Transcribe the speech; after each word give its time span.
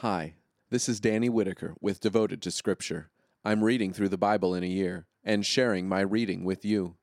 Hi, 0.00 0.36
this 0.70 0.88
is 0.88 0.98
Danny 0.98 1.28
Whitaker 1.28 1.74
with 1.78 2.00
Devoted 2.00 2.40
to 2.40 2.50
Scripture. 2.50 3.10
I'm 3.44 3.62
reading 3.62 3.92
through 3.92 4.08
the 4.08 4.16
Bible 4.16 4.54
in 4.54 4.64
a 4.64 4.66
year 4.66 5.04
and 5.22 5.44
sharing 5.44 5.90
my 5.90 6.00
reading 6.00 6.42
with 6.42 6.64
you. 6.64 6.96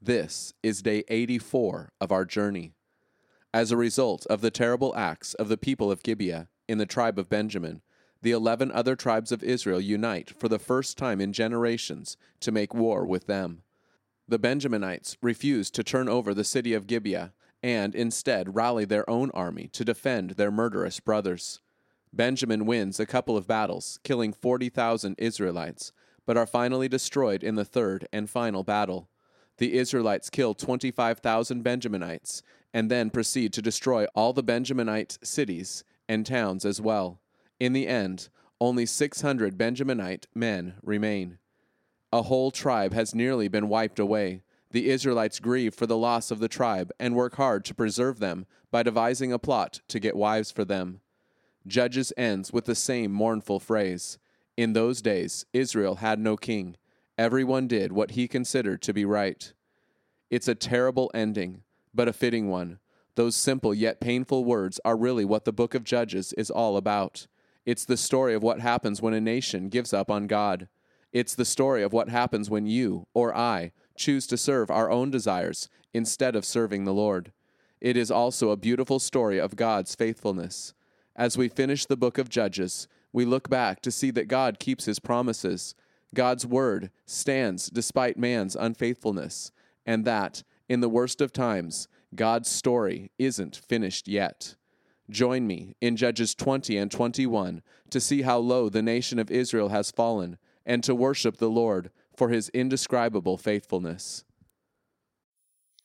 This 0.00 0.54
is 0.62 0.80
day 0.80 1.04
84 1.08 1.92
of 2.00 2.10
our 2.10 2.24
journey. 2.24 2.72
As 3.52 3.70
a 3.70 3.76
result 3.76 4.24
of 4.30 4.40
the 4.40 4.50
terrible 4.50 4.96
acts 4.96 5.34
of 5.34 5.50
the 5.50 5.58
people 5.58 5.92
of 5.92 6.02
Gibeah 6.02 6.48
in 6.66 6.78
the 6.78 6.86
tribe 6.86 7.18
of 7.18 7.28
Benjamin, 7.28 7.82
the 8.22 8.32
eleven 8.32 8.72
other 8.72 8.96
tribes 8.96 9.30
of 9.30 9.42
Israel 9.44 9.78
unite 9.78 10.30
for 10.30 10.48
the 10.48 10.58
first 10.58 10.96
time 10.96 11.20
in 11.20 11.34
generations 11.34 12.16
to 12.40 12.50
make 12.50 12.72
war 12.72 13.04
with 13.04 13.26
them. 13.26 13.60
The 14.26 14.38
Benjaminites 14.38 15.18
refuse 15.20 15.70
to 15.72 15.84
turn 15.84 16.08
over 16.08 16.32
the 16.32 16.44
city 16.44 16.72
of 16.72 16.86
Gibeah 16.86 17.34
and 17.62 17.94
instead 17.94 18.54
rally 18.54 18.86
their 18.86 19.08
own 19.10 19.30
army 19.32 19.68
to 19.74 19.84
defend 19.84 20.30
their 20.30 20.50
murderous 20.50 20.98
brothers. 20.98 21.60
Benjamin 22.12 22.66
wins 22.66 22.98
a 22.98 23.06
couple 23.06 23.36
of 23.36 23.46
battles, 23.46 23.98
killing 24.02 24.32
40,000 24.32 25.14
Israelites, 25.18 25.92
but 26.26 26.36
are 26.36 26.46
finally 26.46 26.88
destroyed 26.88 27.42
in 27.42 27.54
the 27.54 27.64
third 27.64 28.06
and 28.12 28.28
final 28.28 28.62
battle. 28.62 29.08
The 29.58 29.76
Israelites 29.76 30.30
kill 30.30 30.54
25,000 30.54 31.64
Benjaminites 31.64 32.42
and 32.72 32.90
then 32.90 33.10
proceed 33.10 33.52
to 33.54 33.62
destroy 33.62 34.06
all 34.14 34.32
the 34.32 34.44
Benjaminite 34.44 35.18
cities 35.24 35.84
and 36.08 36.24
towns 36.24 36.64
as 36.64 36.80
well. 36.80 37.20
In 37.58 37.72
the 37.72 37.86
end, 37.86 38.28
only 38.60 38.86
600 38.86 39.56
Benjaminite 39.56 40.26
men 40.34 40.74
remain. 40.82 41.38
A 42.12 42.22
whole 42.22 42.50
tribe 42.50 42.94
has 42.94 43.14
nearly 43.14 43.48
been 43.48 43.68
wiped 43.68 43.98
away. 43.98 44.42
The 44.70 44.90
Israelites 44.90 45.40
grieve 45.40 45.74
for 45.74 45.86
the 45.86 45.96
loss 45.96 46.30
of 46.30 46.40
the 46.40 46.48
tribe 46.48 46.90
and 46.98 47.14
work 47.14 47.36
hard 47.36 47.64
to 47.66 47.74
preserve 47.74 48.18
them 48.18 48.46
by 48.70 48.82
devising 48.82 49.32
a 49.32 49.38
plot 49.38 49.80
to 49.88 50.00
get 50.00 50.16
wives 50.16 50.50
for 50.50 50.64
them. 50.64 51.00
Judges 51.66 52.12
ends 52.16 52.52
with 52.52 52.64
the 52.64 52.74
same 52.74 53.12
mournful 53.12 53.60
phrase 53.60 54.18
In 54.56 54.72
those 54.72 55.02
days, 55.02 55.44
Israel 55.52 55.96
had 55.96 56.18
no 56.18 56.36
king. 56.36 56.76
Everyone 57.16 57.66
did 57.66 57.92
what 57.92 58.12
he 58.12 58.28
considered 58.28 58.80
to 58.82 58.92
be 58.92 59.04
right. 59.04 59.52
It's 60.30 60.48
a 60.48 60.54
terrible 60.54 61.10
ending, 61.14 61.62
but 61.94 62.08
a 62.08 62.12
fitting 62.12 62.48
one. 62.48 62.78
Those 63.16 63.34
simple 63.34 63.74
yet 63.74 64.00
painful 64.00 64.44
words 64.44 64.78
are 64.84 64.96
really 64.96 65.24
what 65.24 65.44
the 65.44 65.52
book 65.52 65.74
of 65.74 65.82
Judges 65.84 66.32
is 66.34 66.50
all 66.50 66.76
about. 66.76 67.26
It's 67.66 67.84
the 67.84 67.96
story 67.96 68.34
of 68.34 68.42
what 68.42 68.60
happens 68.60 69.02
when 69.02 69.14
a 69.14 69.20
nation 69.20 69.68
gives 69.68 69.92
up 69.92 70.10
on 70.10 70.26
God. 70.26 70.68
It's 71.12 71.34
the 71.34 71.44
story 71.44 71.82
of 71.82 71.92
what 71.92 72.08
happens 72.08 72.48
when 72.48 72.66
you, 72.66 73.06
or 73.14 73.36
I, 73.36 73.72
choose 73.96 74.26
to 74.28 74.36
serve 74.36 74.70
our 74.70 74.90
own 74.90 75.10
desires 75.10 75.68
instead 75.92 76.36
of 76.36 76.44
serving 76.44 76.84
the 76.84 76.94
Lord. 76.94 77.32
It 77.80 77.96
is 77.96 78.10
also 78.10 78.50
a 78.50 78.56
beautiful 78.56 78.98
story 78.98 79.38
of 79.38 79.56
God's 79.56 79.94
faithfulness. 79.94 80.74
As 81.18 81.36
we 81.36 81.48
finish 81.48 81.84
the 81.84 81.96
book 81.96 82.16
of 82.16 82.28
Judges, 82.28 82.86
we 83.12 83.24
look 83.24 83.50
back 83.50 83.82
to 83.82 83.90
see 83.90 84.12
that 84.12 84.28
God 84.28 84.60
keeps 84.60 84.84
his 84.84 85.00
promises. 85.00 85.74
God's 86.14 86.46
word 86.46 86.92
stands 87.06 87.68
despite 87.68 88.16
man's 88.16 88.54
unfaithfulness, 88.54 89.50
and 89.84 90.04
that, 90.04 90.44
in 90.68 90.80
the 90.80 90.88
worst 90.88 91.20
of 91.20 91.32
times, 91.32 91.88
God's 92.14 92.48
story 92.48 93.10
isn't 93.18 93.56
finished 93.56 94.06
yet. 94.06 94.54
Join 95.10 95.44
me 95.44 95.74
in 95.80 95.96
Judges 95.96 96.36
20 96.36 96.76
and 96.76 96.90
21 96.90 97.62
to 97.90 98.00
see 98.00 98.22
how 98.22 98.38
low 98.38 98.68
the 98.68 98.82
nation 98.82 99.18
of 99.18 99.28
Israel 99.28 99.70
has 99.70 99.90
fallen 99.90 100.38
and 100.64 100.84
to 100.84 100.94
worship 100.94 101.38
the 101.38 101.50
Lord 101.50 101.90
for 102.14 102.28
his 102.28 102.48
indescribable 102.50 103.36
faithfulness. 103.36 104.24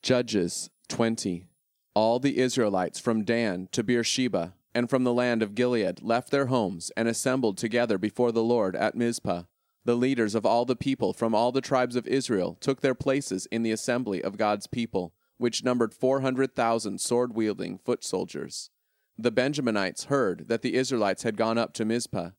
Judges 0.03 0.69
20 0.89 1.47
All 1.95 2.19
the 2.19 2.37
Israelites 2.37 2.99
from 2.99 3.23
Dan 3.23 3.67
to 3.71 3.81
Beersheba 3.83 4.53
and 4.75 4.89
from 4.89 5.03
the 5.03 5.13
land 5.13 5.41
of 5.43 5.55
Gilead 5.55 6.01
left 6.01 6.31
their 6.31 6.47
homes 6.47 6.91
and 6.97 7.07
assembled 7.07 7.57
together 7.57 7.97
before 7.97 8.31
the 8.31 8.43
Lord 8.43 8.75
at 8.75 8.95
Mizpah. 8.95 9.43
The 9.85 9.95
leaders 9.95 10.33
of 10.33 10.45
all 10.45 10.65
the 10.65 10.75
people 10.75 11.13
from 11.13 11.35
all 11.35 11.51
the 11.51 11.61
tribes 11.61 11.95
of 11.95 12.07
Israel 12.07 12.57
took 12.59 12.81
their 12.81 12.95
places 12.95 13.47
in 13.47 13.63
the 13.63 13.71
assembly 13.71 14.23
of 14.23 14.37
God's 14.37 14.67
people, 14.67 15.13
which 15.37 15.63
numbered 15.63 15.93
400,000 15.93 17.01
sword 17.01 17.35
wielding 17.35 17.77
foot 17.77 18.03
soldiers. 18.03 18.69
The 19.17 19.31
Benjaminites 19.31 20.05
heard 20.05 20.47
that 20.47 20.61
the 20.61 20.75
Israelites 20.75 21.23
had 21.23 21.37
gone 21.37 21.57
up 21.57 21.73
to 21.73 21.85
Mizpah. 21.85 22.31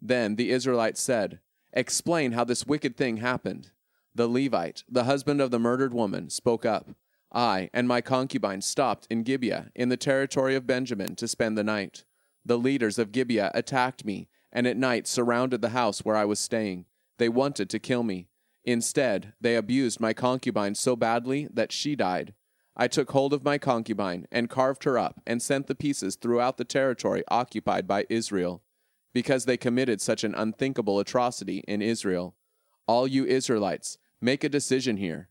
Then 0.00 0.36
the 0.36 0.50
Israelites 0.50 1.00
said, 1.00 1.40
Explain 1.72 2.32
how 2.32 2.44
this 2.44 2.66
wicked 2.66 2.96
thing 2.96 3.16
happened. 3.18 3.72
The 4.14 4.28
Levite, 4.28 4.84
the 4.88 5.04
husband 5.04 5.40
of 5.40 5.50
the 5.50 5.58
murdered 5.58 5.92
woman, 5.92 6.30
spoke 6.30 6.64
up. 6.64 6.90
I 7.34 7.68
and 7.74 7.88
my 7.88 8.00
concubine 8.00 8.62
stopped 8.62 9.08
in 9.10 9.24
Gibeah, 9.24 9.70
in 9.74 9.88
the 9.88 9.96
territory 9.96 10.54
of 10.54 10.66
Benjamin, 10.66 11.16
to 11.16 11.26
spend 11.26 11.58
the 11.58 11.64
night. 11.64 12.04
The 12.44 12.58
leaders 12.58 12.98
of 12.98 13.10
Gibeah 13.10 13.50
attacked 13.54 14.04
me, 14.04 14.28
and 14.52 14.66
at 14.66 14.76
night 14.76 15.08
surrounded 15.08 15.60
the 15.60 15.70
house 15.70 16.04
where 16.04 16.14
I 16.14 16.24
was 16.24 16.38
staying. 16.38 16.86
They 17.18 17.28
wanted 17.28 17.68
to 17.70 17.78
kill 17.78 18.04
me. 18.04 18.28
Instead, 18.64 19.32
they 19.40 19.56
abused 19.56 20.00
my 20.00 20.12
concubine 20.12 20.74
so 20.74 20.94
badly 20.94 21.48
that 21.52 21.72
she 21.72 21.96
died. 21.96 22.34
I 22.76 22.88
took 22.88 23.10
hold 23.10 23.32
of 23.32 23.44
my 23.44 23.58
concubine 23.58 24.26
and 24.32 24.48
carved 24.50 24.84
her 24.84 24.98
up 24.98 25.20
and 25.26 25.42
sent 25.42 25.66
the 25.66 25.74
pieces 25.74 26.16
throughout 26.16 26.56
the 26.56 26.64
territory 26.64 27.22
occupied 27.28 27.86
by 27.86 28.06
Israel, 28.08 28.62
because 29.12 29.44
they 29.44 29.56
committed 29.56 30.00
such 30.00 30.24
an 30.24 30.34
unthinkable 30.34 30.98
atrocity 30.98 31.64
in 31.68 31.82
Israel. 31.82 32.34
All 32.86 33.06
you 33.06 33.24
Israelites, 33.24 33.98
make 34.20 34.44
a 34.44 34.48
decision 34.48 34.96
here. 34.96 35.28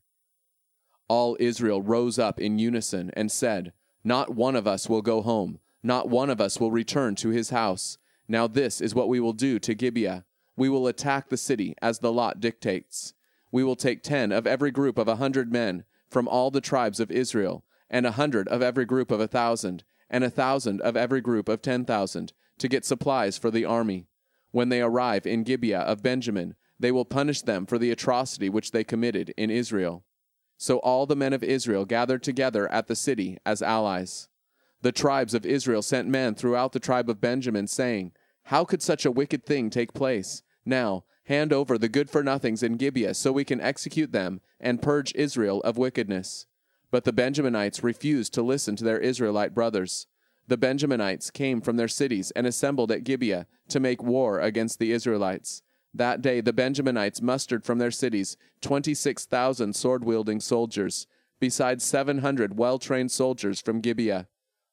All 1.15 1.37
Israel 1.39 1.79
rose 1.79 2.17
up 2.17 2.39
in 2.39 2.57
unison 2.57 3.11
and 3.13 3.31
said, 3.31 3.71
Not 4.03 4.33
one 4.33 4.55
of 4.55 4.65
us 4.65 4.89
will 4.89 5.03
go 5.03 5.21
home, 5.21 5.59
not 5.83 6.09
one 6.09 6.31
of 6.31 6.41
us 6.41 6.59
will 6.59 6.71
return 6.71 7.13
to 7.17 7.29
his 7.29 7.51
house. 7.51 7.99
Now 8.27 8.47
this 8.47 8.81
is 8.81 8.95
what 8.95 9.07
we 9.07 9.19
will 9.19 9.31
do 9.33 9.59
to 9.59 9.75
Gibeah. 9.75 10.25
We 10.55 10.69
will 10.69 10.87
attack 10.87 11.29
the 11.29 11.37
city 11.37 11.75
as 11.83 11.99
the 11.99 12.11
lot 12.11 12.39
dictates. 12.39 13.13
We 13.51 13.63
will 13.63 13.75
take 13.75 14.01
ten 14.01 14.31
of 14.31 14.47
every 14.47 14.71
group 14.71 14.97
of 14.97 15.07
a 15.07 15.17
hundred 15.17 15.51
men 15.51 15.83
from 16.09 16.27
all 16.27 16.49
the 16.49 16.59
tribes 16.59 16.99
of 16.99 17.11
Israel, 17.11 17.63
and 17.91 18.07
a 18.07 18.13
hundred 18.13 18.47
of 18.47 18.63
every 18.63 18.85
group 18.85 19.11
of 19.11 19.19
a 19.19 19.27
thousand, 19.27 19.83
and 20.09 20.23
a 20.23 20.31
thousand 20.31 20.81
of 20.81 20.97
every 20.97 21.21
group 21.21 21.47
of 21.47 21.61
ten 21.61 21.85
thousand, 21.85 22.33
to 22.57 22.67
get 22.67 22.85
supplies 22.85 23.37
for 23.37 23.51
the 23.51 23.65
army. 23.65 24.07
When 24.49 24.69
they 24.69 24.81
arrive 24.81 25.27
in 25.27 25.43
Gibeah 25.43 25.81
of 25.81 26.01
Benjamin, 26.01 26.55
they 26.79 26.91
will 26.91 27.05
punish 27.05 27.43
them 27.43 27.67
for 27.67 27.77
the 27.77 27.91
atrocity 27.91 28.49
which 28.49 28.71
they 28.71 28.83
committed 28.83 29.31
in 29.37 29.51
Israel. 29.51 30.03
So 30.63 30.77
all 30.77 31.05
the 31.05 31.17
men 31.17 31.33
of 31.33 31.43
Israel 31.43 31.83
gathered 31.83 32.23
together 32.23 32.71
at 32.71 32.87
the 32.87 32.95
city 32.95 33.37
as 33.45 33.61
allies. 33.61 34.29
The 34.81 34.93
tribes 34.93 35.33
of 35.33 35.45
Israel 35.45 35.81
sent 35.81 36.07
men 36.07 36.35
throughout 36.35 36.71
the 36.71 36.79
tribe 36.79 37.09
of 37.09 37.19
Benjamin, 37.19 37.67
saying, 37.67 38.13
How 38.43 38.63
could 38.63 38.81
such 38.81 39.05
a 39.05 39.11
wicked 39.11 39.45
thing 39.45 39.69
take 39.69 39.93
place? 39.93 40.41
Now, 40.63 41.03
hand 41.25 41.51
over 41.51 41.77
the 41.77 41.89
good 41.89 42.09
for 42.09 42.23
nothings 42.23 42.63
in 42.63 42.77
Gibeah, 42.77 43.13
so 43.13 43.33
we 43.33 43.43
can 43.43 43.59
execute 43.59 44.13
them 44.13 44.39
and 44.57 44.81
purge 44.81 45.11
Israel 45.15 45.59
of 45.63 45.77
wickedness. 45.77 46.45
But 46.91 47.03
the 47.03 47.11
Benjaminites 47.11 47.83
refused 47.83 48.33
to 48.35 48.41
listen 48.41 48.77
to 48.77 48.85
their 48.85 48.99
Israelite 48.99 49.53
brothers. 49.53 50.07
The 50.47 50.57
Benjaminites 50.57 51.33
came 51.33 51.59
from 51.59 51.75
their 51.75 51.89
cities 51.89 52.31
and 52.37 52.47
assembled 52.47 52.89
at 52.89 53.03
Gibeah 53.03 53.47
to 53.67 53.81
make 53.81 54.01
war 54.01 54.39
against 54.39 54.79
the 54.79 54.93
Israelites. 54.93 55.61
That 55.93 56.21
day 56.21 56.41
the 56.41 56.53
Benjaminites 56.53 57.21
mustered 57.21 57.63
from 57.63 57.77
their 57.77 57.91
cities 57.91 58.35
26,000 58.61 59.75
sword 59.75 60.03
wielding 60.03 60.39
soldiers, 60.39 61.07
besides 61.39 61.83
700 61.83 62.57
well 62.57 62.79
trained 62.79 63.11
soldiers 63.11 63.61
from 63.61 63.81
Gibeah. 63.81 64.27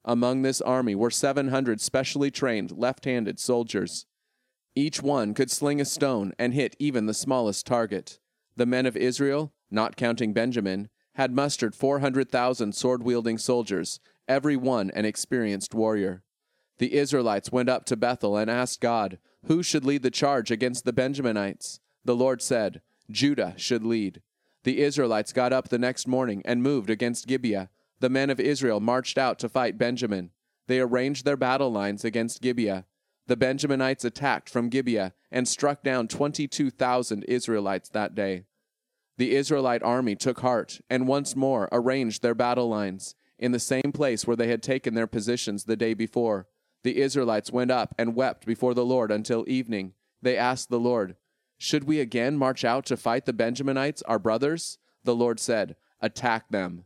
Among 0.04 0.42
this 0.42 0.60
army 0.60 0.94
were 0.94 1.10
700 1.10 1.80
specially 1.80 2.30
trained 2.30 2.72
left 2.72 3.04
handed 3.04 3.38
soldiers. 3.38 4.06
Each 4.74 5.02
one 5.02 5.34
could 5.34 5.50
sling 5.50 5.80
a 5.80 5.84
stone 5.84 6.32
and 6.38 6.54
hit 6.54 6.76
even 6.78 7.06
the 7.06 7.12
smallest 7.12 7.66
target. 7.66 8.18
The 8.56 8.66
men 8.66 8.86
of 8.86 8.96
Israel, 8.96 9.52
not 9.70 9.96
counting 9.96 10.32
Benjamin, 10.32 10.88
had 11.14 11.34
mustered 11.34 11.74
400,000 11.74 12.74
sword 12.74 13.02
wielding 13.02 13.36
soldiers, 13.36 14.00
every 14.26 14.56
one 14.56 14.90
an 14.92 15.04
experienced 15.04 15.74
warrior. 15.74 16.22
The 16.78 16.94
Israelites 16.94 17.52
went 17.52 17.68
up 17.68 17.84
to 17.86 17.96
Bethel 17.96 18.38
and 18.38 18.50
asked 18.50 18.80
God, 18.80 19.18
Who 19.46 19.62
should 19.62 19.84
lead 19.84 20.02
the 20.02 20.10
charge 20.10 20.50
against 20.50 20.84
the 20.84 20.92
Benjaminites? 20.92 21.80
The 22.04 22.16
Lord 22.16 22.42
said, 22.42 22.82
Judah 23.10 23.54
should 23.56 23.84
lead. 23.84 24.22
The 24.64 24.80
Israelites 24.80 25.32
got 25.32 25.52
up 25.52 25.68
the 25.68 25.78
next 25.78 26.06
morning 26.06 26.42
and 26.44 26.62
moved 26.62 26.90
against 26.90 27.26
Gibeah 27.26 27.70
the 28.00 28.08
men 28.08 28.30
of 28.30 28.40
Israel 28.40 28.80
marched 28.80 29.18
out 29.18 29.38
to 29.38 29.48
fight 29.48 29.78
Benjamin. 29.78 30.30
They 30.66 30.80
arranged 30.80 31.24
their 31.24 31.36
battle 31.36 31.70
lines 31.70 32.04
against 32.04 32.42
Gibeah. 32.42 32.86
The 33.26 33.36
Benjaminites 33.36 34.04
attacked 34.04 34.48
from 34.48 34.70
Gibeah 34.70 35.12
and 35.30 35.46
struck 35.46 35.82
down 35.82 36.08
22,000 36.08 37.24
Israelites 37.24 37.90
that 37.90 38.14
day. 38.14 38.44
The 39.18 39.36
Israelite 39.36 39.82
army 39.82 40.16
took 40.16 40.40
heart 40.40 40.80
and 40.88 41.06
once 41.06 41.36
more 41.36 41.68
arranged 41.70 42.22
their 42.22 42.34
battle 42.34 42.68
lines 42.68 43.14
in 43.38 43.52
the 43.52 43.60
same 43.60 43.92
place 43.92 44.26
where 44.26 44.36
they 44.36 44.48
had 44.48 44.62
taken 44.62 44.94
their 44.94 45.06
positions 45.06 45.64
the 45.64 45.76
day 45.76 45.94
before. 45.94 46.46
The 46.82 47.00
Israelites 47.00 47.52
went 47.52 47.70
up 47.70 47.94
and 47.98 48.14
wept 48.14 48.46
before 48.46 48.74
the 48.74 48.84
Lord 48.84 49.10
until 49.10 49.44
evening. 49.46 49.92
They 50.22 50.36
asked 50.36 50.70
the 50.70 50.80
Lord, 50.80 51.16
Should 51.58 51.84
we 51.84 52.00
again 52.00 52.36
march 52.36 52.64
out 52.64 52.86
to 52.86 52.96
fight 52.96 53.26
the 53.26 53.32
Benjaminites, 53.32 54.02
our 54.06 54.18
brothers? 54.18 54.78
The 55.04 55.14
Lord 55.14 55.38
said, 55.40 55.76
Attack 56.00 56.50
them. 56.50 56.84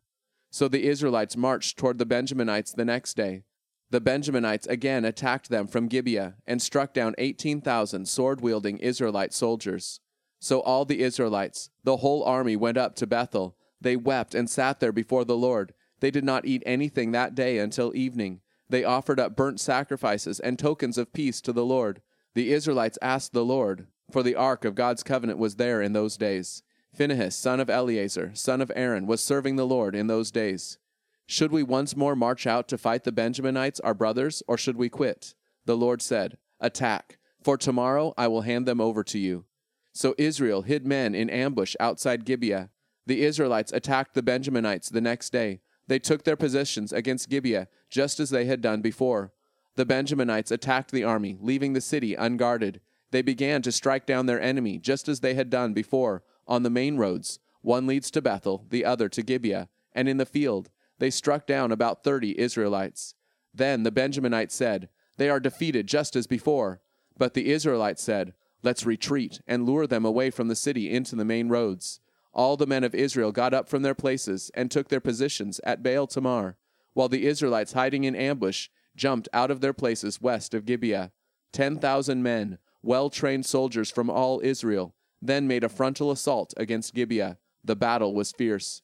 So 0.50 0.68
the 0.68 0.86
Israelites 0.86 1.36
marched 1.36 1.76
toward 1.76 1.98
the 1.98 2.06
Benjaminites 2.06 2.74
the 2.74 2.84
next 2.84 3.16
day. 3.16 3.44
The 3.90 4.00
Benjaminites 4.00 4.68
again 4.68 5.04
attacked 5.04 5.50
them 5.50 5.66
from 5.66 5.88
Gibeah 5.88 6.34
and 6.46 6.60
struck 6.60 6.92
down 6.92 7.14
18,000 7.18 8.06
sword 8.08 8.40
wielding 8.40 8.78
Israelite 8.78 9.32
soldiers. 9.32 10.00
So 10.40 10.60
all 10.60 10.84
the 10.84 11.02
Israelites, 11.02 11.70
the 11.84 11.98
whole 11.98 12.24
army, 12.24 12.56
went 12.56 12.76
up 12.76 12.96
to 12.96 13.06
Bethel. 13.06 13.56
They 13.80 13.96
wept 13.96 14.34
and 14.34 14.50
sat 14.50 14.80
there 14.80 14.92
before 14.92 15.24
the 15.24 15.36
Lord. 15.36 15.74
They 16.00 16.10
did 16.10 16.24
not 16.24 16.44
eat 16.44 16.62
anything 16.66 17.12
that 17.12 17.34
day 17.34 17.58
until 17.58 17.96
evening. 17.96 18.40
They 18.74 18.82
offered 18.82 19.20
up 19.20 19.36
burnt 19.36 19.60
sacrifices 19.60 20.40
and 20.40 20.58
tokens 20.58 20.98
of 20.98 21.12
peace 21.12 21.40
to 21.42 21.52
the 21.52 21.64
Lord. 21.64 22.02
The 22.34 22.52
Israelites 22.52 22.98
asked 23.00 23.32
the 23.32 23.44
Lord, 23.44 23.86
for 24.10 24.24
the 24.24 24.34
ark 24.34 24.64
of 24.64 24.74
God's 24.74 25.04
covenant 25.04 25.38
was 25.38 25.54
there 25.54 25.80
in 25.80 25.92
those 25.92 26.16
days. 26.16 26.64
Phinehas, 26.92 27.36
son 27.36 27.60
of 27.60 27.70
Eleazar, 27.70 28.32
son 28.34 28.60
of 28.60 28.72
Aaron, 28.74 29.06
was 29.06 29.22
serving 29.22 29.54
the 29.54 29.64
Lord 29.64 29.94
in 29.94 30.08
those 30.08 30.32
days. 30.32 30.78
Should 31.24 31.52
we 31.52 31.62
once 31.62 31.94
more 31.94 32.16
march 32.16 32.48
out 32.48 32.66
to 32.66 32.76
fight 32.76 33.04
the 33.04 33.12
Benjaminites, 33.12 33.78
our 33.84 33.94
brothers, 33.94 34.42
or 34.48 34.58
should 34.58 34.76
we 34.76 34.88
quit? 34.88 35.36
The 35.66 35.76
Lord 35.76 36.02
said, 36.02 36.36
Attack, 36.58 37.20
for 37.44 37.56
tomorrow 37.56 38.12
I 38.18 38.26
will 38.26 38.40
hand 38.40 38.66
them 38.66 38.80
over 38.80 39.04
to 39.04 39.20
you. 39.20 39.44
So 39.92 40.16
Israel 40.18 40.62
hid 40.62 40.84
men 40.84 41.14
in 41.14 41.30
ambush 41.30 41.76
outside 41.78 42.24
Gibeah. 42.24 42.70
The 43.06 43.22
Israelites 43.22 43.72
attacked 43.72 44.14
the 44.14 44.22
Benjaminites 44.22 44.90
the 44.90 45.00
next 45.00 45.30
day. 45.30 45.60
They 45.86 45.98
took 45.98 46.24
their 46.24 46.36
positions 46.36 46.92
against 46.92 47.28
Gibeah, 47.28 47.68
just 47.94 48.18
as 48.18 48.30
they 48.30 48.44
had 48.46 48.60
done 48.60 48.80
before. 48.80 49.32
The 49.76 49.86
Benjaminites 49.86 50.50
attacked 50.50 50.90
the 50.90 51.04
army, 51.04 51.38
leaving 51.40 51.74
the 51.74 51.80
city 51.80 52.16
unguarded. 52.16 52.80
They 53.12 53.22
began 53.22 53.62
to 53.62 53.70
strike 53.70 54.04
down 54.04 54.26
their 54.26 54.40
enemy, 54.40 54.78
just 54.78 55.08
as 55.08 55.20
they 55.20 55.34
had 55.34 55.48
done 55.48 55.74
before, 55.74 56.24
on 56.48 56.64
the 56.64 56.70
main 56.70 56.96
roads. 56.96 57.38
One 57.62 57.86
leads 57.86 58.10
to 58.10 58.20
Bethel, 58.20 58.66
the 58.68 58.84
other 58.84 59.08
to 59.10 59.22
Gibeah, 59.22 59.68
and 59.92 60.08
in 60.08 60.16
the 60.16 60.26
field 60.26 60.70
they 60.98 61.08
struck 61.08 61.46
down 61.46 61.70
about 61.70 62.02
thirty 62.02 62.36
Israelites. 62.36 63.14
Then 63.54 63.84
the 63.84 63.92
Benjaminites 63.92 64.50
said, 64.50 64.88
They 65.16 65.30
are 65.30 65.38
defeated 65.38 65.86
just 65.86 66.16
as 66.16 66.26
before. 66.26 66.80
But 67.16 67.34
the 67.34 67.52
Israelites 67.52 68.02
said, 68.02 68.34
Let's 68.64 68.84
retreat 68.84 69.40
and 69.46 69.66
lure 69.66 69.86
them 69.86 70.04
away 70.04 70.30
from 70.30 70.48
the 70.48 70.56
city 70.56 70.90
into 70.90 71.14
the 71.14 71.24
main 71.24 71.48
roads. 71.48 72.00
All 72.32 72.56
the 72.56 72.66
men 72.66 72.82
of 72.82 72.92
Israel 72.92 73.30
got 73.30 73.54
up 73.54 73.68
from 73.68 73.82
their 73.82 73.94
places 73.94 74.50
and 74.52 74.68
took 74.68 74.88
their 74.88 75.00
positions 75.00 75.60
at 75.62 75.84
Baal 75.84 76.08
Tamar, 76.08 76.56
while 76.94 77.08
the 77.08 77.26
Israelites 77.26 77.74
hiding 77.74 78.04
in 78.04 78.16
ambush 78.16 78.68
jumped 78.96 79.28
out 79.32 79.50
of 79.50 79.60
their 79.60 79.72
places 79.72 80.20
west 80.20 80.54
of 80.54 80.64
Gibeah. 80.64 81.12
Ten 81.52 81.78
thousand 81.78 82.22
men, 82.22 82.58
well 82.82 83.10
trained 83.10 83.46
soldiers 83.46 83.90
from 83.90 84.08
all 84.08 84.40
Israel, 84.42 84.94
then 85.20 85.46
made 85.46 85.64
a 85.64 85.68
frontal 85.68 86.10
assault 86.10 86.54
against 86.56 86.94
Gibeah. 86.94 87.38
The 87.62 87.76
battle 87.76 88.14
was 88.14 88.32
fierce. 88.32 88.82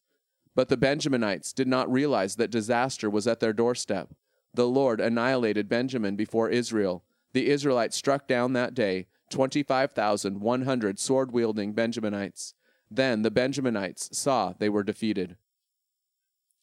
But 0.54 0.68
the 0.68 0.76
Benjaminites 0.76 1.54
did 1.54 1.68
not 1.68 1.90
realize 1.90 2.36
that 2.36 2.50
disaster 2.50 3.08
was 3.08 3.26
at 3.26 3.40
their 3.40 3.52
doorstep. 3.52 4.10
The 4.52 4.66
Lord 4.66 5.00
annihilated 5.00 5.68
Benjamin 5.68 6.16
before 6.16 6.48
Israel. 6.48 7.04
The 7.32 7.48
Israelites 7.48 7.96
struck 7.96 8.26
down 8.26 8.52
that 8.54 8.74
day 8.74 9.06
25,100 9.30 10.98
sword 10.98 11.30
wielding 11.30 11.72
Benjaminites. 11.72 12.54
Then 12.90 13.22
the 13.22 13.30
Benjaminites 13.30 14.12
saw 14.14 14.54
they 14.58 14.68
were 14.68 14.82
defeated. 14.82 15.36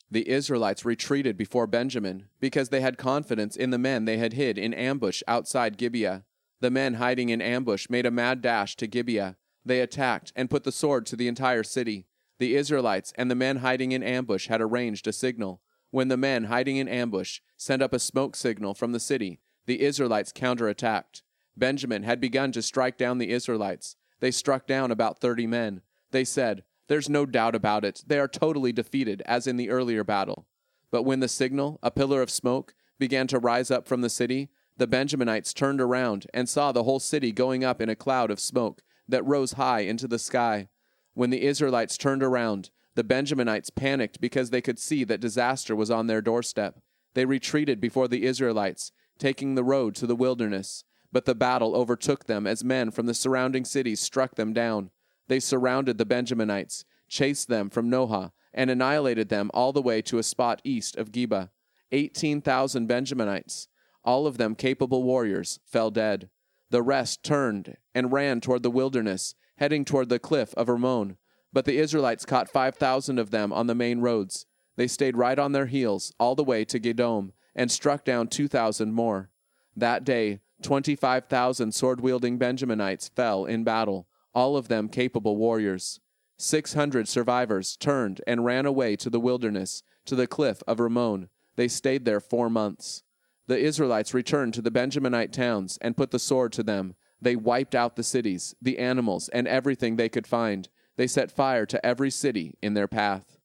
The 0.09 0.29
Israelites 0.29 0.85
retreated 0.85 1.37
before 1.37 1.67
Benjamin 1.67 2.27
because 2.39 2.69
they 2.69 2.81
had 2.81 2.97
confidence 2.97 3.55
in 3.55 3.71
the 3.71 3.77
men 3.77 4.05
they 4.05 4.17
had 4.17 4.33
hid 4.33 4.57
in 4.57 4.73
ambush 4.73 5.21
outside 5.27 5.77
Gibeah. 5.77 6.23
The 6.61 6.71
men 6.71 6.95
hiding 6.95 7.29
in 7.29 7.41
ambush 7.41 7.89
made 7.89 8.05
a 8.05 8.11
mad 8.11 8.41
dash 8.41 8.75
to 8.77 8.87
Gibeah. 8.87 9.35
They 9.65 9.81
attacked 9.81 10.31
and 10.35 10.49
put 10.49 10.63
the 10.63 10.71
sword 10.71 11.05
to 11.07 11.17
the 11.17 11.27
entire 11.27 11.63
city. 11.63 12.07
The 12.39 12.55
Israelites 12.55 13.11
and 13.17 13.29
the 13.29 13.35
men 13.35 13.57
hiding 13.57 13.91
in 13.91 14.01
ambush 14.01 14.47
had 14.47 14.61
arranged 14.61 15.07
a 15.07 15.13
signal. 15.13 15.61
When 15.91 16.07
the 16.07 16.17
men 16.17 16.45
hiding 16.45 16.77
in 16.77 16.87
ambush 16.87 17.41
sent 17.57 17.81
up 17.81 17.93
a 17.93 17.99
smoke 17.99 18.35
signal 18.35 18.73
from 18.73 18.93
the 18.93 18.99
city, 18.99 19.39
the 19.65 19.81
Israelites 19.81 20.31
counterattacked. 20.31 21.21
Benjamin 21.57 22.03
had 22.03 22.21
begun 22.21 22.51
to 22.53 22.61
strike 22.61 22.97
down 22.97 23.17
the 23.17 23.31
Israelites. 23.31 23.97
They 24.19 24.31
struck 24.31 24.67
down 24.67 24.91
about 24.91 25.19
thirty 25.19 25.47
men. 25.47 25.81
They 26.11 26.23
said, 26.23 26.63
There's 26.87 27.09
no 27.09 27.25
doubt 27.25 27.55
about 27.55 27.83
it. 27.83 28.03
They 28.07 28.19
are 28.19 28.27
totally 28.27 28.71
defeated, 28.71 29.21
as 29.25 29.47
in 29.47 29.57
the 29.57 29.69
earlier 29.69 30.03
battle. 30.03 30.47
But 30.91 31.03
when 31.03 31.19
the 31.19 31.27
signal, 31.27 31.79
a 31.83 31.91
pillar 31.91 32.21
of 32.21 32.29
smoke, 32.29 32.73
began 32.97 33.27
to 33.27 33.39
rise 33.39 33.69
up 33.69 33.87
from 33.87 34.01
the 34.01 34.09
city, 34.09 34.49
the 34.77 34.87
Benjaminites 34.87 35.53
turned 35.53 35.81
around 35.81 36.27
and 36.33 36.47
saw 36.47 36.71
the 36.71 36.83
whole 36.83 36.99
city 36.99 37.31
going 37.31 37.63
up 37.63 37.81
in 37.81 37.89
a 37.89 37.95
cloud 37.95 38.31
of 38.31 38.39
smoke 38.39 38.81
that 39.07 39.25
rose 39.25 39.53
high 39.53 39.81
into 39.81 40.07
the 40.07 40.19
sky. 40.19 40.69
When 41.13 41.29
the 41.29 41.43
Israelites 41.43 41.97
turned 41.97 42.23
around, 42.23 42.69
the 42.95 43.03
Benjaminites 43.03 43.73
panicked 43.75 44.21
because 44.21 44.49
they 44.49 44.61
could 44.61 44.79
see 44.79 45.03
that 45.03 45.19
disaster 45.19 45.75
was 45.75 45.91
on 45.91 46.07
their 46.07 46.21
doorstep. 46.21 46.79
They 47.15 47.25
retreated 47.25 47.81
before 47.81 48.07
the 48.07 48.23
Israelites, 48.23 48.91
taking 49.17 49.55
the 49.55 49.63
road 49.63 49.95
to 49.95 50.07
the 50.07 50.15
wilderness. 50.15 50.83
But 51.11 51.25
the 51.25 51.35
battle 51.35 51.75
overtook 51.75 52.25
them 52.25 52.45
as 52.45 52.63
men 52.63 52.91
from 52.91 53.05
the 53.05 53.13
surrounding 53.13 53.65
cities 53.65 53.99
struck 53.99 54.35
them 54.35 54.53
down. 54.53 54.91
They 55.27 55.39
surrounded 55.39 55.97
the 55.97 56.05
Benjaminites, 56.05 56.83
chased 57.07 57.47
them 57.47 57.69
from 57.69 57.89
Nohah, 57.89 58.31
and 58.53 58.69
annihilated 58.69 59.29
them 59.29 59.51
all 59.53 59.73
the 59.73 59.81
way 59.81 60.01
to 60.03 60.17
a 60.17 60.23
spot 60.23 60.61
east 60.63 60.95
of 60.95 61.11
Geba. 61.11 61.49
Eighteen 61.91 62.41
thousand 62.41 62.87
Benjaminites, 62.87 63.67
all 64.03 64.27
of 64.27 64.37
them 64.37 64.55
capable 64.55 65.03
warriors, 65.03 65.59
fell 65.65 65.91
dead. 65.91 66.29
The 66.69 66.81
rest 66.81 67.23
turned 67.23 67.77
and 67.95 68.11
ran 68.11 68.41
toward 68.41 68.63
the 68.63 68.71
wilderness 68.71 69.35
heading 69.57 69.85
toward 69.85 70.09
the 70.09 70.19
cliff 70.19 70.53
of 70.55 70.69
Rimmon. 70.69 71.17
But 71.51 71.65
the 71.65 71.77
Israelites 71.77 72.25
caught 72.25 72.49
5,000 72.49 73.19
of 73.19 73.31
them 73.31 73.51
on 73.51 73.67
the 73.67 73.75
main 73.75 73.99
roads. 73.99 74.45
They 74.75 74.87
stayed 74.87 75.17
right 75.17 75.37
on 75.37 75.51
their 75.51 75.65
heels 75.65 76.13
all 76.19 76.35
the 76.35 76.43
way 76.43 76.63
to 76.65 76.79
Gidom 76.79 77.31
and 77.55 77.71
struck 77.71 78.05
down 78.05 78.27
2,000 78.27 78.93
more. 78.93 79.29
That 79.75 80.03
day, 80.03 80.39
25,000 80.61 81.73
sword 81.73 82.01
wielding 82.01 82.37
Benjaminites 82.37 83.09
fell 83.15 83.45
in 83.45 83.63
battle, 83.63 84.07
all 84.37 84.55
of 84.55 84.67
them 84.67 84.87
capable 84.87 85.35
warriors. 85.35 85.99
600 86.37 87.07
survivors 87.07 87.75
turned 87.75 88.21
and 88.27 88.45
ran 88.45 88.67
away 88.67 88.95
to 88.95 89.09
the 89.09 89.19
wilderness, 89.19 89.81
to 90.05 90.15
the 90.15 90.27
cliff 90.27 90.61
of 90.67 90.79
Rimmon. 90.79 91.29
They 91.55 91.67
stayed 91.67 92.05
there 92.05 92.19
four 92.19 92.47
months. 92.47 93.01
The 93.47 93.57
Israelites 93.57 94.13
returned 94.13 94.53
to 94.53 94.61
the 94.61 94.69
Benjaminite 94.69 95.31
towns 95.31 95.79
and 95.81 95.97
put 95.97 96.11
the 96.11 96.19
sword 96.19 96.51
to 96.53 96.61
them 96.61 96.93
they 97.19 97.35
wiped 97.35 97.73
out 97.73 97.95
the 97.95 98.03
cities, 98.03 98.53
the 98.61 98.77
animals, 98.77 99.27
and 99.29 99.47
everything 99.47 99.95
they 99.95 100.07
could 100.07 100.27
find. 100.27 100.69
They 100.97 101.07
set 101.07 101.31
fire 101.31 101.65
to 101.65 101.83
every 101.83 102.11
city 102.11 102.59
in 102.61 102.75
their 102.75 102.87
path. 102.87 103.39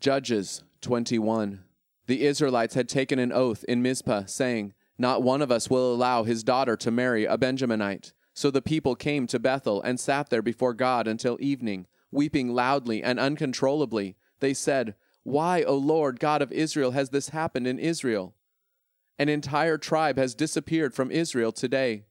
Judges 0.00 0.64
21. 0.82 1.64
The 2.08 2.26
Israelites 2.26 2.74
had 2.74 2.90
taken 2.90 3.18
an 3.18 3.32
oath 3.32 3.64
in 3.64 3.80
Mizpah, 3.80 4.26
saying, 4.26 4.74
Not 4.98 5.22
one 5.22 5.40
of 5.40 5.50
us 5.50 5.70
will 5.70 5.94
allow 5.94 6.24
his 6.24 6.44
daughter 6.44 6.76
to 6.76 6.90
marry 6.90 7.24
a 7.24 7.38
Benjaminite. 7.38 8.12
So 8.36 8.50
the 8.50 8.60
people 8.60 8.94
came 8.94 9.26
to 9.28 9.38
Bethel 9.38 9.80
and 9.80 9.98
sat 9.98 10.28
there 10.28 10.42
before 10.42 10.74
God 10.74 11.08
until 11.08 11.38
evening, 11.40 11.86
weeping 12.12 12.52
loudly 12.52 13.02
and 13.02 13.18
uncontrollably. 13.18 14.14
They 14.40 14.52
said, 14.52 14.94
Why, 15.22 15.62
O 15.62 15.74
Lord, 15.74 16.20
God 16.20 16.42
of 16.42 16.52
Israel, 16.52 16.90
has 16.90 17.08
this 17.08 17.30
happened 17.30 17.66
in 17.66 17.78
Israel? 17.78 18.34
An 19.18 19.30
entire 19.30 19.78
tribe 19.78 20.18
has 20.18 20.34
disappeared 20.34 20.92
from 20.92 21.10
Israel 21.10 21.50
today. 21.50 22.04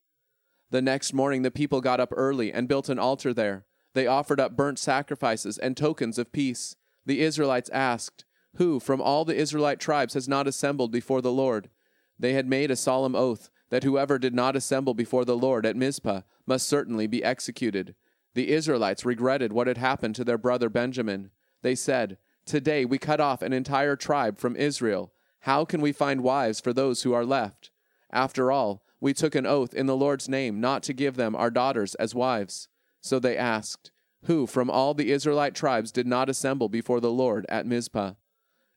The 0.72 0.82
next 0.82 1.14
morning, 1.14 1.44
the 1.44 1.52
people 1.52 1.80
got 1.80 2.00
up 2.00 2.12
early 2.12 2.52
and 2.52 2.68
built 2.68 2.90
an 2.90 2.98
altar 2.98 3.32
there. 3.32 3.68
They 3.94 4.08
offered 4.08 4.40
up 4.40 4.58
burnt 4.58 4.80
sacrifices 4.80 5.60
and 5.60 5.78
tokens 5.78 6.18
of 6.18 6.32
peace. 6.32 6.76
The 7.06 7.22
Israelites 7.22 7.70
asked, 7.70 8.26
Who 8.56 8.80
from 8.80 9.00
all 9.00 9.26
the 9.26 9.36
Israelite 9.36 9.80
tribes 9.80 10.16
has 10.16 10.28
not 10.28 10.48
assembled 10.48 10.92
before 10.92 11.22
the 11.22 11.32
Lord? 11.32 11.70
They 12.18 12.34
had 12.34 12.48
made 12.48 12.72
a 12.72 12.76
solemn 12.76 13.16
oath 13.16 13.52
that 13.70 13.84
whoever 13.84 14.20
did 14.20 14.34
not 14.34 14.56
assemble 14.56 14.94
before 14.94 15.26
the 15.26 15.38
Lord 15.38 15.66
at 15.66 15.76
Mizpah 15.76 16.22
must 16.46 16.68
certainly 16.68 17.08
be 17.08 17.24
executed. 17.24 17.96
The 18.34 18.52
Israelites 18.52 19.06
regretted 19.06 19.54
what 19.54 19.68
had 19.68 19.78
happened 19.78 20.16
to 20.16 20.24
their 20.24 20.38
brother 20.38 20.70
Benjamin. 20.70 21.32
They 21.62 21.76
said, 21.76 22.18
Today 22.46 22.86
we 22.86 22.98
cut 22.98 23.20
off 23.20 23.42
an 23.42 23.54
entire 23.54 23.96
tribe 23.96 24.38
from 24.38 24.56
Israel 24.56 25.12
how 25.46 25.64
can 25.64 25.80
we 25.80 25.92
find 25.92 26.24
wives 26.24 26.60
for 26.60 26.74
those 26.74 27.04
who 27.04 27.14
are 27.14 27.24
left? 27.24 27.70
After 28.12 28.52
all, 28.52 28.82
we 29.00 29.14
took 29.14 29.36
an 29.36 29.46
oath 29.46 29.76
in 29.76 29.86
the 29.86 29.96
Lord's 29.96 30.28
name 30.28 30.60
not 30.60 30.82
to 30.84 30.94
give 30.94 31.18
them 31.18 31.36
our 31.36 31.52
daughters 31.52 31.94
as 31.96 32.16
wives. 32.16 32.68
So 33.02 33.20
they 33.20 33.38
asked, 33.38 33.92
Who 34.24 34.48
from 34.48 34.72
all 34.72 34.96
the 34.96 35.12
Israelite 35.12 35.54
tribes 35.54 35.92
did 35.92 36.08
not 36.08 36.30
assemble 36.30 36.68
before 36.68 37.00
the 37.00 37.12
Lord 37.12 37.46
at 37.48 37.68
Mizpah? 37.68 38.14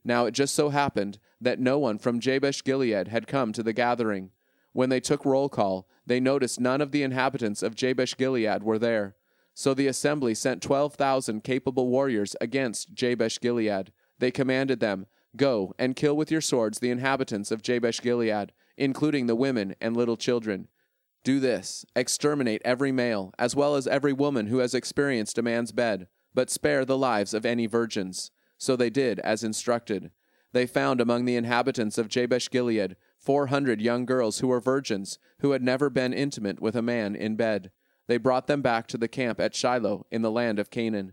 Now 0.05 0.27
it 0.27 0.33
just 0.33 0.55
so 0.55 0.69
happened 0.69 1.19
that 1.41 1.59
no 1.59 1.79
one 1.79 1.97
from 1.97 2.21
Jabesh 2.21 2.63
Gilead 2.63 3.09
had 3.09 3.27
come 3.27 3.55
to 3.55 3.63
the 3.63 3.73
gathering. 3.73 4.31
When 4.73 4.91
they 4.91 5.01
took 5.01 5.25
roll 5.25 5.49
call, 5.49 5.89
they 6.07 6.21
noticed 6.21 6.61
none 6.61 6.81
of 6.81 6.93
the 6.93 7.03
inhabitants 7.03 7.63
of 7.63 7.75
Jabesh 7.75 8.17
Gilead 8.17 8.63
were 8.63 8.79
there. 8.79 9.17
So 9.55 9.75
the 9.75 9.89
assembly 9.89 10.35
sent 10.35 10.63
twelve 10.63 10.95
thousand 10.95 11.43
capable 11.43 11.89
warriors 11.89 12.37
against 12.41 12.95
Jabesh 12.95 13.41
Gilead. 13.41 13.93
They 14.19 14.31
commanded 14.31 14.81
them, 14.81 15.07
Go 15.37 15.75
and 15.79 15.97
kill 15.97 16.17
with 16.17 16.31
your 16.31 16.41
swords 16.41 16.79
the 16.79 16.91
inhabitants 16.91 17.51
of 17.51 17.63
Jabesh 17.63 18.01
Gilead, 18.01 18.53
including 18.77 19.27
the 19.27 19.35
women 19.37 19.75
and 19.81 19.97
little 19.97 20.17
children. 20.17 20.69
Do 21.25 21.41
this 21.41 21.85
exterminate 21.97 22.63
every 22.65 22.93
male, 22.93 23.33
as 23.39 23.57
well 23.57 23.75
as 23.75 23.87
every 23.87 24.13
woman 24.13 24.47
who 24.47 24.59
has 24.59 24.75
experienced 24.75 25.37
a 25.39 25.43
man's 25.43 25.73
bed, 25.73 26.07
but 26.35 26.51
spare 26.51 26.85
the 26.85 26.97
lives 26.97 27.35
of 27.35 27.45
any 27.45 27.67
virgins. 27.67 28.31
So 28.57 28.77
they 28.77 28.91
did 28.91 29.19
as 29.21 29.43
instructed. 29.45 30.11
they 30.53 30.67
found 30.67 31.01
among 31.01 31.25
the 31.25 31.37
inhabitants 31.37 31.99
of 31.99 32.09
Jabesh 32.09 32.49
Gilead 32.51 32.97
four 33.29 33.49
hundred 33.49 33.79
young 33.83 34.07
girls 34.07 34.39
who 34.39 34.49
were 34.49 34.59
virgins, 34.59 35.19
who 35.41 35.51
had 35.51 35.63
never 35.63 35.91
been 35.91 36.15
intimate 36.15 36.63
with 36.63 36.75
a 36.75 36.81
man 36.81 37.15
in 37.15 37.37
bed. 37.37 37.71
They 38.07 38.17
brought 38.17 38.47
them 38.47 38.63
back 38.63 38.87
to 38.87 38.97
the 38.97 39.07
camp 39.07 39.39
at 39.39 39.55
Shiloh 39.55 40.07
in 40.11 40.23
the 40.23 40.31
land 40.31 40.59
of 40.59 40.71
Canaan. 40.71 41.13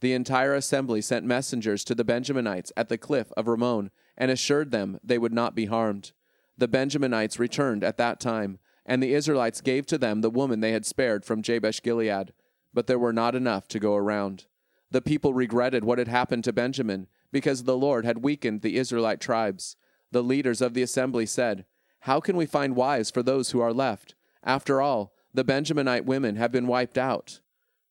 The 0.00 0.12
entire 0.12 0.54
assembly 0.54 1.00
sent 1.00 1.24
messengers 1.24 1.84
to 1.84 1.94
the 1.94 2.04
Benjaminites 2.04 2.72
at 2.76 2.88
the 2.88 2.98
cliff 2.98 3.30
of 3.36 3.46
Rimmon 3.46 3.92
and 4.16 4.28
assured 4.28 4.72
them 4.72 4.98
they 5.04 5.18
would 5.18 5.32
not 5.32 5.54
be 5.54 5.66
harmed. 5.66 6.10
The 6.58 6.66
Benjaminites 6.66 7.38
returned 7.38 7.84
at 7.84 7.96
that 7.96 8.18
time, 8.18 8.58
and 8.84 9.00
the 9.00 9.14
Israelites 9.14 9.60
gave 9.60 9.86
to 9.86 9.98
them 9.98 10.20
the 10.20 10.30
woman 10.30 10.58
they 10.58 10.72
had 10.72 10.84
spared 10.84 11.24
from 11.24 11.42
Jabesh 11.42 11.80
Gilead, 11.80 12.32
but 12.74 12.88
there 12.88 12.98
were 12.98 13.12
not 13.12 13.36
enough 13.36 13.68
to 13.68 13.78
go 13.78 13.94
around. 13.94 14.46
The 14.90 15.00
people 15.00 15.32
regretted 15.32 15.84
what 15.84 15.98
had 15.98 16.08
happened 16.08 16.42
to 16.42 16.52
Benjamin 16.52 17.06
because 17.30 17.62
the 17.62 17.78
Lord 17.78 18.04
had 18.04 18.24
weakened 18.24 18.62
the 18.62 18.78
Israelite 18.78 19.20
tribes. 19.20 19.76
The 20.12 20.22
leaders 20.22 20.60
of 20.60 20.74
the 20.74 20.82
assembly 20.82 21.26
said, 21.26 21.64
How 22.00 22.20
can 22.20 22.36
we 22.36 22.46
find 22.46 22.76
wives 22.76 23.10
for 23.10 23.22
those 23.22 23.50
who 23.50 23.60
are 23.60 23.72
left? 23.72 24.14
After 24.44 24.80
all, 24.80 25.12
the 25.34 25.44
Benjaminite 25.44 26.04
women 26.04 26.36
have 26.36 26.52
been 26.52 26.66
wiped 26.66 26.96
out. 26.96 27.40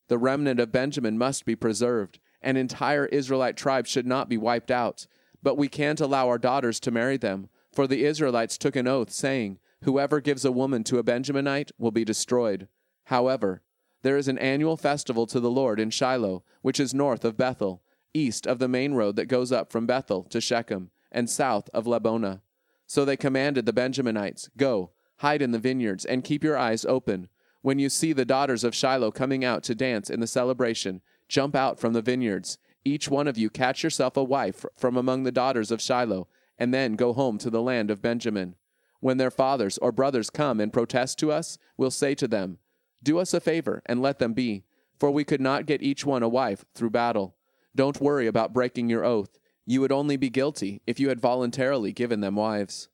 The 0.08 0.18
remnant 0.18 0.60
of 0.60 0.72
Benjamin 0.72 1.18
must 1.18 1.46
be 1.46 1.56
preserved. 1.56 2.20
An 2.42 2.58
entire 2.58 3.06
Israelite 3.08 3.58
tribe 3.58 3.88
should 3.88 4.06
not 4.06 4.30
be 4.30 4.38
wiped 4.38 4.72
out. 4.72 5.08
But 5.44 5.58
we 5.58 5.68
can't 5.68 6.00
allow 6.00 6.28
our 6.28 6.38
daughters 6.38 6.80
to 6.82 6.92
marry 6.92 7.18
them, 7.18 7.50
for 7.74 7.88
the 7.88 8.06
Israelites 8.06 8.58
took 8.58 8.76
an 8.76 8.88
oath, 8.88 9.12
saying, 9.12 9.60
Whoever 9.84 10.22
gives 10.22 10.46
a 10.46 10.52
woman 10.52 10.84
to 10.86 11.00
a 11.00 11.04
Benjaminite 11.04 11.72
will 11.78 11.92
be 11.92 12.06
destroyed. 12.06 12.68
However, 13.06 13.64
there 14.04 14.18
is 14.18 14.28
an 14.28 14.38
annual 14.38 14.78
festival 14.78 15.26
to 15.28 15.40
the 15.40 15.50
Lord 15.50 15.80
in 15.80 15.90
Shiloh, 15.90 16.44
which 16.62 16.80
is 16.80 16.94
north 16.94 17.26
of 17.26 17.38
Bethel 17.38 17.82
east 18.14 18.46
of 18.48 18.60
the 18.60 18.68
main 18.68 18.94
road 18.94 19.16
that 19.16 19.28
goes 19.28 19.52
up 19.52 19.72
from 19.72 19.86
Bethel 19.86 20.24
to 20.24 20.42
Shechem, 20.42 20.92
and 21.12 21.30
south 21.30 21.70
of 21.74 21.86
Lebonah. 21.86 22.42
So 22.88 23.06
they 23.06 23.18
commanded 23.18 23.66
the 23.66 23.74
Benjaminites, 23.74 24.50
Go, 24.58 24.92
hide 25.18 25.42
in 25.42 25.52
the 25.52 25.60
vineyards, 25.60 26.06
and 26.06 26.24
keep 26.24 26.44
your 26.44 26.58
eyes 26.58 26.86
open. 26.86 27.30
When 27.62 27.80
you 27.80 27.90
see 27.90 28.12
the 28.12 28.26
daughters 28.26 28.64
of 28.64 28.76
Shiloh 28.76 29.12
coming 29.12 29.46
out 29.46 29.64
to 29.64 29.76
dance 29.76 30.10
in 30.10 30.20
the 30.20 30.28
celebration, 30.28 31.02
jump 31.28 31.56
out 31.56 31.80
from 31.80 31.94
the 31.94 32.02
vineyards. 32.02 32.58
Each 32.84 33.08
one 33.08 33.28
of 33.28 33.38
you 33.38 33.50
catch 33.50 33.84
yourself 33.84 34.18
a 34.18 34.24
wife 34.24 34.66
from 34.76 34.98
among 34.98 35.24
the 35.24 35.32
daughters 35.32 35.72
of 35.72 35.82
Shiloh, 35.82 36.28
and 36.58 36.74
then 36.74 36.96
go 36.96 37.14
home 37.14 37.38
to 37.38 37.50
the 37.50 37.62
land 37.62 37.92
of 37.92 38.02
Benjamin. 38.02 38.56
When 39.00 39.18
their 39.18 39.32
fathers 39.32 39.78
or 39.78 39.92
brothers 39.92 40.30
come 40.30 40.60
and 40.60 40.74
protest 40.74 41.18
to 41.20 41.32
us, 41.32 41.58
we'll 41.78 41.92
say 41.92 42.16
to 42.16 42.28
them, 42.28 42.58
Do 43.02 43.20
us 43.20 43.34
a 43.34 43.40
favor 43.40 43.82
and 43.86 44.02
let 44.02 44.20
them 44.20 44.34
be, 44.34 44.64
for 45.00 45.10
we 45.12 45.24
could 45.24 45.42
not 45.42 45.66
get 45.66 45.82
each 45.82 46.06
one 46.06 46.24
a 46.24 46.30
wife 46.30 46.66
through 46.76 46.92
battle. 46.92 47.36
Don't 47.76 48.02
worry 48.02 48.28
about 48.28 48.54
breaking 48.54 48.90
your 48.90 49.06
oath. 49.06 49.40
You 49.66 49.82
would 49.82 49.92
only 49.92 50.18
be 50.18 50.30
guilty 50.30 50.82
if 50.88 51.00
you 51.00 51.10
had 51.10 51.20
voluntarily 51.20 51.92
given 51.92 52.22
them 52.22 52.36
wives. 52.36 52.90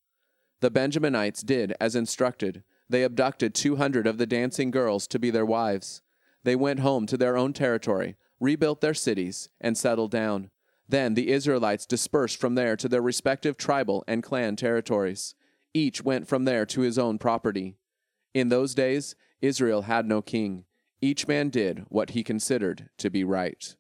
The 0.60 0.72
Benjaminites 0.72 1.46
did 1.46 1.74
as 1.80 1.96
instructed. 1.96 2.64
They 2.90 3.04
abducted 3.04 3.54
200 3.54 4.08
of 4.08 4.18
the 4.18 4.26
dancing 4.26 4.72
girls 4.72 5.08
to 5.08 5.20
be 5.20 5.30
their 5.30 5.46
wives. 5.46 6.02
They 6.44 6.56
went 6.56 6.80
home 6.80 7.06
to 7.08 7.18
their 7.18 7.38
own 7.38 7.54
territory, 7.54 8.16
rebuilt 8.40 8.82
their 8.82 8.94
cities, 8.94 9.50
and 9.60 9.78
settled 9.78 10.12
down. 10.12 10.50
Then 10.90 11.14
the 11.14 11.30
Israelites 11.32 11.86
dispersed 11.86 12.40
from 12.40 12.56
there 12.56 12.76
to 12.78 12.88
their 12.88 13.02
respective 13.02 13.58
tribal 13.58 14.04
and 14.08 14.24
clan 14.24 14.56
territories. 14.56 15.36
Each 15.74 16.04
went 16.04 16.28
from 16.28 16.46
there 16.46 16.66
to 16.68 16.82
his 16.82 16.98
own 16.98 17.18
property. 17.18 17.76
In 18.34 18.50
those 18.50 18.74
days, 18.74 19.16
Israel 19.42 19.84
had 19.84 20.06
no 20.06 20.22
king. 20.22 20.66
Each 21.02 21.28
man 21.28 21.50
did 21.50 21.86
what 21.90 22.12
he 22.12 22.24
considered 22.24 22.90
to 22.98 23.10
be 23.10 23.24
right. 23.24 23.76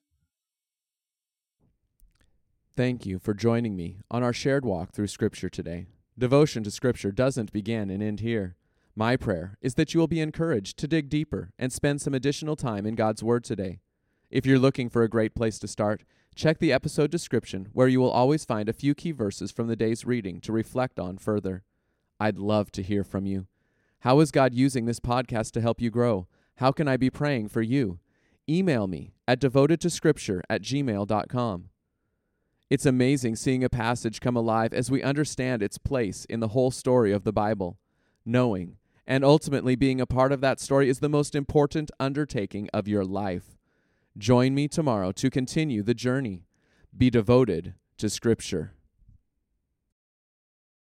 Thank 2.77 3.07
you 3.07 3.17
for 3.17 3.33
joining 3.33 3.75
me 3.75 3.97
on 4.11 4.21
our 4.21 4.31
shared 4.31 4.63
walk 4.63 4.91
through 4.91 5.07
Scripture 5.07 5.49
today. 5.49 5.87
Devotion 6.15 6.61
to 6.61 6.69
Scripture 6.69 7.11
doesn't 7.11 7.51
begin 7.51 7.89
and 7.89 8.03
end 8.03 8.19
here. 8.19 8.55
My 8.95 9.17
prayer 9.17 9.57
is 9.63 9.73
that 9.73 9.95
you 9.95 9.99
will 9.99 10.07
be 10.07 10.21
encouraged 10.21 10.77
to 10.77 10.87
dig 10.87 11.09
deeper 11.09 11.49
and 11.57 11.73
spend 11.73 12.01
some 12.01 12.13
additional 12.13 12.55
time 12.55 12.85
in 12.85 12.93
God's 12.93 13.23
Word 13.23 13.43
today. 13.43 13.79
If 14.29 14.45
you're 14.45 14.59
looking 14.59 14.91
for 14.91 15.01
a 15.01 15.09
great 15.09 15.33
place 15.33 15.57
to 15.57 15.67
start, 15.67 16.03
check 16.35 16.59
the 16.59 16.71
episode 16.71 17.09
description 17.09 17.69
where 17.73 17.87
you 17.87 17.99
will 17.99 18.11
always 18.11 18.45
find 18.45 18.69
a 18.69 18.73
few 18.73 18.93
key 18.93 19.11
verses 19.11 19.49
from 19.51 19.65
the 19.65 19.75
day's 19.75 20.05
reading 20.05 20.39
to 20.41 20.51
reflect 20.51 20.99
on 20.99 21.17
further. 21.17 21.63
I'd 22.19 22.37
love 22.37 22.71
to 22.73 22.83
hear 22.83 23.03
from 23.03 23.25
you. 23.25 23.47
How 24.01 24.19
is 24.19 24.29
God 24.29 24.53
using 24.53 24.85
this 24.85 24.99
podcast 24.99 25.49
to 25.53 25.61
help 25.61 25.81
you 25.81 25.89
grow? 25.89 26.27
How 26.57 26.71
can 26.71 26.87
I 26.87 26.95
be 26.97 27.09
praying 27.09 27.47
for 27.47 27.63
you? 27.63 27.97
Email 28.47 28.85
me 28.85 29.15
at 29.27 29.41
devotedtoscripture 29.41 30.41
at 30.47 30.61
gmail.com. 30.61 31.69
It's 32.69 32.85
amazing 32.85 33.37
seeing 33.37 33.63
a 33.63 33.69
passage 33.69 34.19
come 34.19 34.35
alive 34.35 34.73
as 34.73 34.91
we 34.91 35.01
understand 35.01 35.63
its 35.63 35.77
place 35.77 36.25
in 36.25 36.41
the 36.41 36.49
whole 36.49 36.71
story 36.71 37.13
of 37.13 37.23
the 37.23 37.31
Bible. 37.31 37.77
Knowing 38.25 38.77
and 39.07 39.23
ultimately 39.23 39.75
being 39.75 40.01
a 40.01 40.05
part 40.05 40.33
of 40.33 40.41
that 40.41 40.59
story 40.59 40.89
is 40.89 40.99
the 40.99 41.07
most 41.07 41.33
important 41.33 41.89
undertaking 41.97 42.69
of 42.73 42.87
your 42.87 43.05
life. 43.05 43.57
Join 44.17 44.53
me 44.53 44.67
tomorrow 44.67 45.13
to 45.13 45.29
continue 45.29 45.81
the 45.81 45.93
journey. 45.93 46.43
Be 46.95 47.09
devoted 47.09 47.75
to 47.99 48.09
Scripture. 48.09 48.73